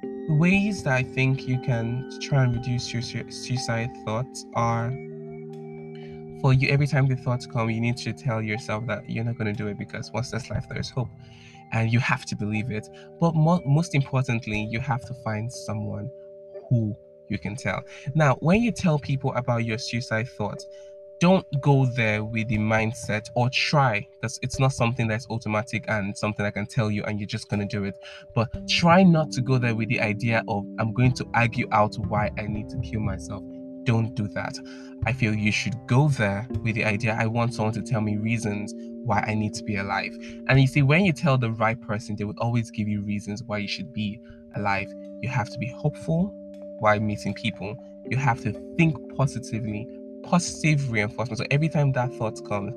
the 0.03 0.36
ways 0.36 0.84
that 0.84 0.94
I 0.94 1.01
think 1.01 1.48
you 1.48 1.60
can 1.60 2.12
try 2.22 2.44
and 2.44 2.53
reduce 2.53 2.94
your 2.94 3.01
suicide 3.01 3.89
thoughts 4.05 4.46
are 4.53 4.91
for 6.41 6.53
you 6.53 6.70
every 6.70 6.86
time 6.86 7.08
the 7.08 7.15
thoughts 7.15 7.48
come 7.48 7.72
you 7.72 7.82
need 7.82 7.98
to 7.98 8.13
tell 8.13 8.39
yourself 8.39 8.86
that 8.86 9.10
you're 9.10 9.24
not 9.24 9.36
going 9.36 9.51
to 9.51 9.63
do 9.63 9.65
it 9.65 9.79
because 9.79 10.12
once 10.12 10.29
there's 10.29 10.48
life 10.51 10.67
there's 10.70 10.91
hope 10.91 11.10
and 11.72 11.91
you 11.91 11.98
have 11.98 12.24
to 12.25 12.36
believe 12.36 12.70
it 12.70 12.88
but 13.20 13.34
mo- 13.34 13.63
most 13.65 13.96
importantly 13.96 14.67
you 14.70 14.79
have 14.79 15.03
to 15.05 15.13
find 15.24 15.51
someone 15.51 16.08
who 16.70 16.96
you 17.29 17.39
can 17.39 17.55
tell 17.55 17.82
now 18.13 18.36
when 18.36 18.62
you 18.62 18.72
tell 18.72 19.00
people 19.00 19.34
about 19.36 19.65
your 19.65 19.77
suicide 19.77 20.27
thoughts 20.27 20.67
don't 21.20 21.46
go 21.62 21.86
there 21.86 22.24
with 22.24 22.48
the 22.50 22.58
mindset 22.58 23.29
or 23.36 23.50
try 23.50 24.05
because 24.12 24.39
it's 24.41 24.60
not 24.60 24.74
something 24.74 25.08
that's 25.08 25.27
automatic 25.29 25.86
and 25.88 26.17
something 26.17 26.46
I 26.46 26.51
can 26.51 26.65
tell 26.65 26.91
you 26.91 27.03
and 27.05 27.20
you're 27.20 27.27
just 27.27 27.50
going 27.50 27.62
to 27.62 27.65
do 27.65 27.86
it. 27.86 27.96
But 28.34 28.67
try 28.67 29.03
not 29.03 29.32
to 29.32 29.41
go 29.41 29.58
there 29.58 29.75
with 29.75 29.89
the 29.89 30.01
idea 30.01 30.44
of 30.48 30.65
I'm 30.77 30.94
going 30.94 31.13
to 31.13 31.25
argue 31.34 31.67
out 31.72 31.96
why 31.96 32.32
I 32.38 32.44
need 32.44 32.70
to 32.70 32.77
kill 32.79 33.00
myself. 33.00 33.44
Don't 33.84 34.13
do 34.15 34.27
that. 34.29 34.58
I 35.05 35.13
feel 35.13 35.34
you 35.34 35.51
should 35.51 35.75
go 35.88 36.10
there 36.10 36.48
with 36.63 36.75
the 36.75 36.84
idea 36.84 37.15
I 37.17 37.27
want 37.27 37.53
someone 37.53 37.74
to 37.75 37.82
tell 37.82 38.01
me 38.01 38.17
reasons 38.17 38.74
why 38.75 39.24
I 39.27 39.36
need 39.36 39.53
to 39.53 39.63
be 39.63 39.77
alive. 39.77 40.13
And 40.48 40.60
you 40.60 40.67
see, 40.67 40.82
when 40.82 41.05
you 41.05 41.13
tell 41.13 41.38
the 41.38 41.51
right 41.51 41.79
person, 41.79 42.15
they 42.15 42.24
will 42.24 42.39
always 42.39 42.72
give 42.72 42.88
you 42.88 43.01
reasons 43.01 43.44
why 43.44 43.60
you 43.60 43.67
should 43.67 43.94
be 43.94 44.20
alive. 44.55 44.91
You 45.22 45.29
have 45.29 45.50
to 45.51 45.58
be 45.60 45.67
hopeful 45.67 46.36
while 46.79 47.00
meeting 47.00 47.34
people. 47.34 47.75
You 48.10 48.17
have 48.17 48.41
to 48.44 48.51
think 48.77 49.15
positively 49.15 49.88
positive 50.24 50.91
reinforcement. 50.91 51.38
So 51.39 51.46
every 51.51 51.70
time 51.70 51.91
that 51.94 52.13
thought 52.13 52.44
comes, 52.48 52.74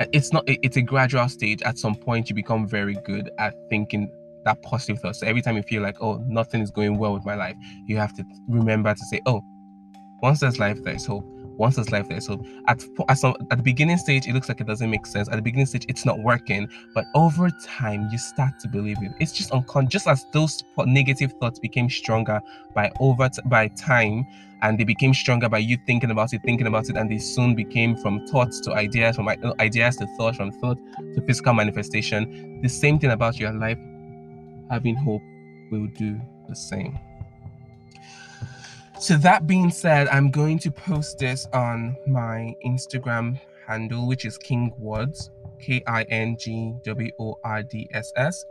uh, 0.00 0.06
it's 0.12 0.32
not 0.32 0.44
it's 0.46 0.76
a 0.76 0.82
gradual 0.82 1.28
stage. 1.28 1.62
At 1.62 1.78
some 1.78 1.94
point, 1.94 2.28
you 2.28 2.34
become 2.34 2.66
very 2.66 2.94
good 3.04 3.30
at 3.38 3.54
thinking 3.68 4.10
that 4.44 4.62
positive 4.62 5.00
thought. 5.00 5.16
So 5.16 5.26
every 5.26 5.42
time 5.42 5.56
you 5.56 5.62
feel 5.62 5.82
like, 5.82 5.96
oh, 6.00 6.22
nothing 6.26 6.60
is 6.60 6.70
going 6.70 6.98
well 6.98 7.14
with 7.14 7.24
my 7.24 7.34
life, 7.34 7.56
you 7.86 7.96
have 7.96 8.14
to 8.14 8.24
remember 8.48 8.94
to 8.94 9.04
say, 9.06 9.20
oh, 9.26 9.42
once 10.22 10.40
there's 10.40 10.58
life, 10.58 10.82
there's 10.82 11.06
hope 11.06 11.24
once 11.56 11.76
there's 11.76 11.90
life 11.90 12.08
there. 12.08 12.20
So 12.20 12.44
at 12.66 12.82
at, 13.08 13.18
some, 13.18 13.34
at 13.50 13.58
the 13.58 13.62
beginning 13.62 13.98
stage, 13.98 14.26
it 14.26 14.34
looks 14.34 14.48
like 14.48 14.60
it 14.60 14.66
doesn't 14.66 14.90
make 14.90 15.06
sense. 15.06 15.28
At 15.28 15.36
the 15.36 15.42
beginning 15.42 15.66
stage, 15.66 15.86
it's 15.88 16.04
not 16.04 16.20
working. 16.20 16.68
But 16.94 17.04
over 17.14 17.50
time, 17.64 18.08
you 18.10 18.18
start 18.18 18.58
to 18.60 18.68
believe 18.68 19.02
it. 19.02 19.12
It's 19.20 19.32
just 19.32 19.50
unconscious. 19.52 19.92
Just 19.92 20.08
as 20.08 20.26
those 20.32 20.62
negative 20.78 21.32
thoughts 21.40 21.58
became 21.58 21.88
stronger 21.88 22.40
by 22.74 22.90
over 23.00 23.28
t- 23.28 23.42
by 23.46 23.68
time, 23.68 24.26
and 24.62 24.78
they 24.78 24.84
became 24.84 25.12
stronger 25.12 25.48
by 25.48 25.58
you 25.58 25.76
thinking 25.86 26.10
about 26.10 26.32
it, 26.32 26.42
thinking 26.42 26.66
about 26.66 26.88
it, 26.88 26.96
and 26.96 27.10
they 27.10 27.18
soon 27.18 27.54
became 27.54 27.96
from 27.96 28.26
thoughts 28.26 28.60
to 28.60 28.72
ideas, 28.72 29.16
from 29.16 29.28
ideas 29.60 29.96
to 29.96 30.06
thoughts, 30.16 30.36
from 30.36 30.50
thought 30.50 30.78
to 31.14 31.22
physical 31.22 31.54
manifestation. 31.54 32.60
The 32.62 32.68
same 32.68 32.98
thing 32.98 33.10
about 33.10 33.38
your 33.38 33.52
life. 33.52 33.78
Having 34.70 34.96
hope 34.96 35.22
will 35.70 35.86
do 35.86 36.20
the 36.48 36.56
same. 36.56 36.98
So 38.98 39.16
that 39.18 39.46
being 39.46 39.70
said, 39.70 40.08
I'm 40.08 40.30
going 40.30 40.58
to 40.60 40.70
post 40.70 41.18
this 41.18 41.46
on 41.52 41.96
my 42.06 42.54
Instagram 42.64 43.38
handle, 43.66 44.06
which 44.06 44.24
is 44.24 44.38
King 44.38 44.72
Words, 44.78 45.30
K 45.60 45.82
I 45.86 46.02
N 46.04 46.36
G 46.38 46.72
W 46.82 47.10
O 47.20 47.38
R 47.44 47.62
D 47.62 47.88
S 47.92 48.10
S. 48.16 48.44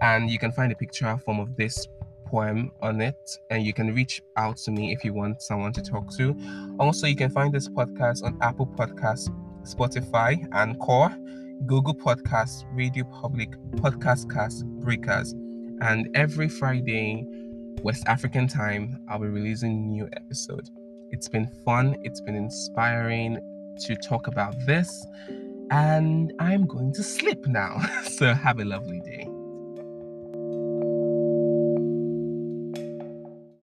And 0.00 0.28
you 0.30 0.38
can 0.38 0.50
find 0.50 0.72
a 0.72 0.74
picture 0.74 1.16
form 1.24 1.38
of 1.38 1.56
this 1.56 1.86
poem 2.26 2.72
on 2.82 3.00
it, 3.00 3.38
and 3.50 3.64
you 3.64 3.72
can 3.72 3.94
reach 3.94 4.20
out 4.36 4.56
to 4.58 4.72
me 4.72 4.92
if 4.92 5.04
you 5.04 5.14
want 5.14 5.42
someone 5.42 5.72
to 5.72 5.82
talk 5.82 6.14
to. 6.16 6.36
Also, 6.80 7.06
you 7.06 7.16
can 7.16 7.30
find 7.30 7.54
this 7.54 7.68
podcast 7.68 8.24
on 8.24 8.36
Apple 8.42 8.66
Podcasts, 8.66 9.28
Spotify, 9.62 10.46
Anchor, 10.52 11.16
Google 11.66 11.94
Podcasts, 11.94 12.64
Radio 12.72 13.04
Public, 13.04 13.50
Pocket 13.80 14.00
Casts, 14.30 14.62
Breakers. 14.64 15.34
And 15.80 16.08
every 16.14 16.48
Friday, 16.48 17.24
West 17.82 18.04
African 18.06 18.48
time, 18.48 19.00
I'll 19.08 19.18
be 19.18 19.26
releasing 19.26 19.88
new 19.88 20.08
episode. 20.14 20.68
It's 21.10 21.28
been 21.28 21.46
fun, 21.64 21.96
it's 22.02 22.20
been 22.20 22.34
inspiring 22.34 23.38
to 23.80 23.94
talk 23.96 24.26
about 24.26 24.54
this, 24.66 25.06
and 25.70 26.32
I'm 26.38 26.66
going 26.66 26.92
to 26.94 27.02
sleep 27.02 27.46
now. 27.46 27.78
so 28.04 28.32
have 28.34 28.58
a 28.58 28.64
lovely 28.64 29.00
day. 29.00 29.27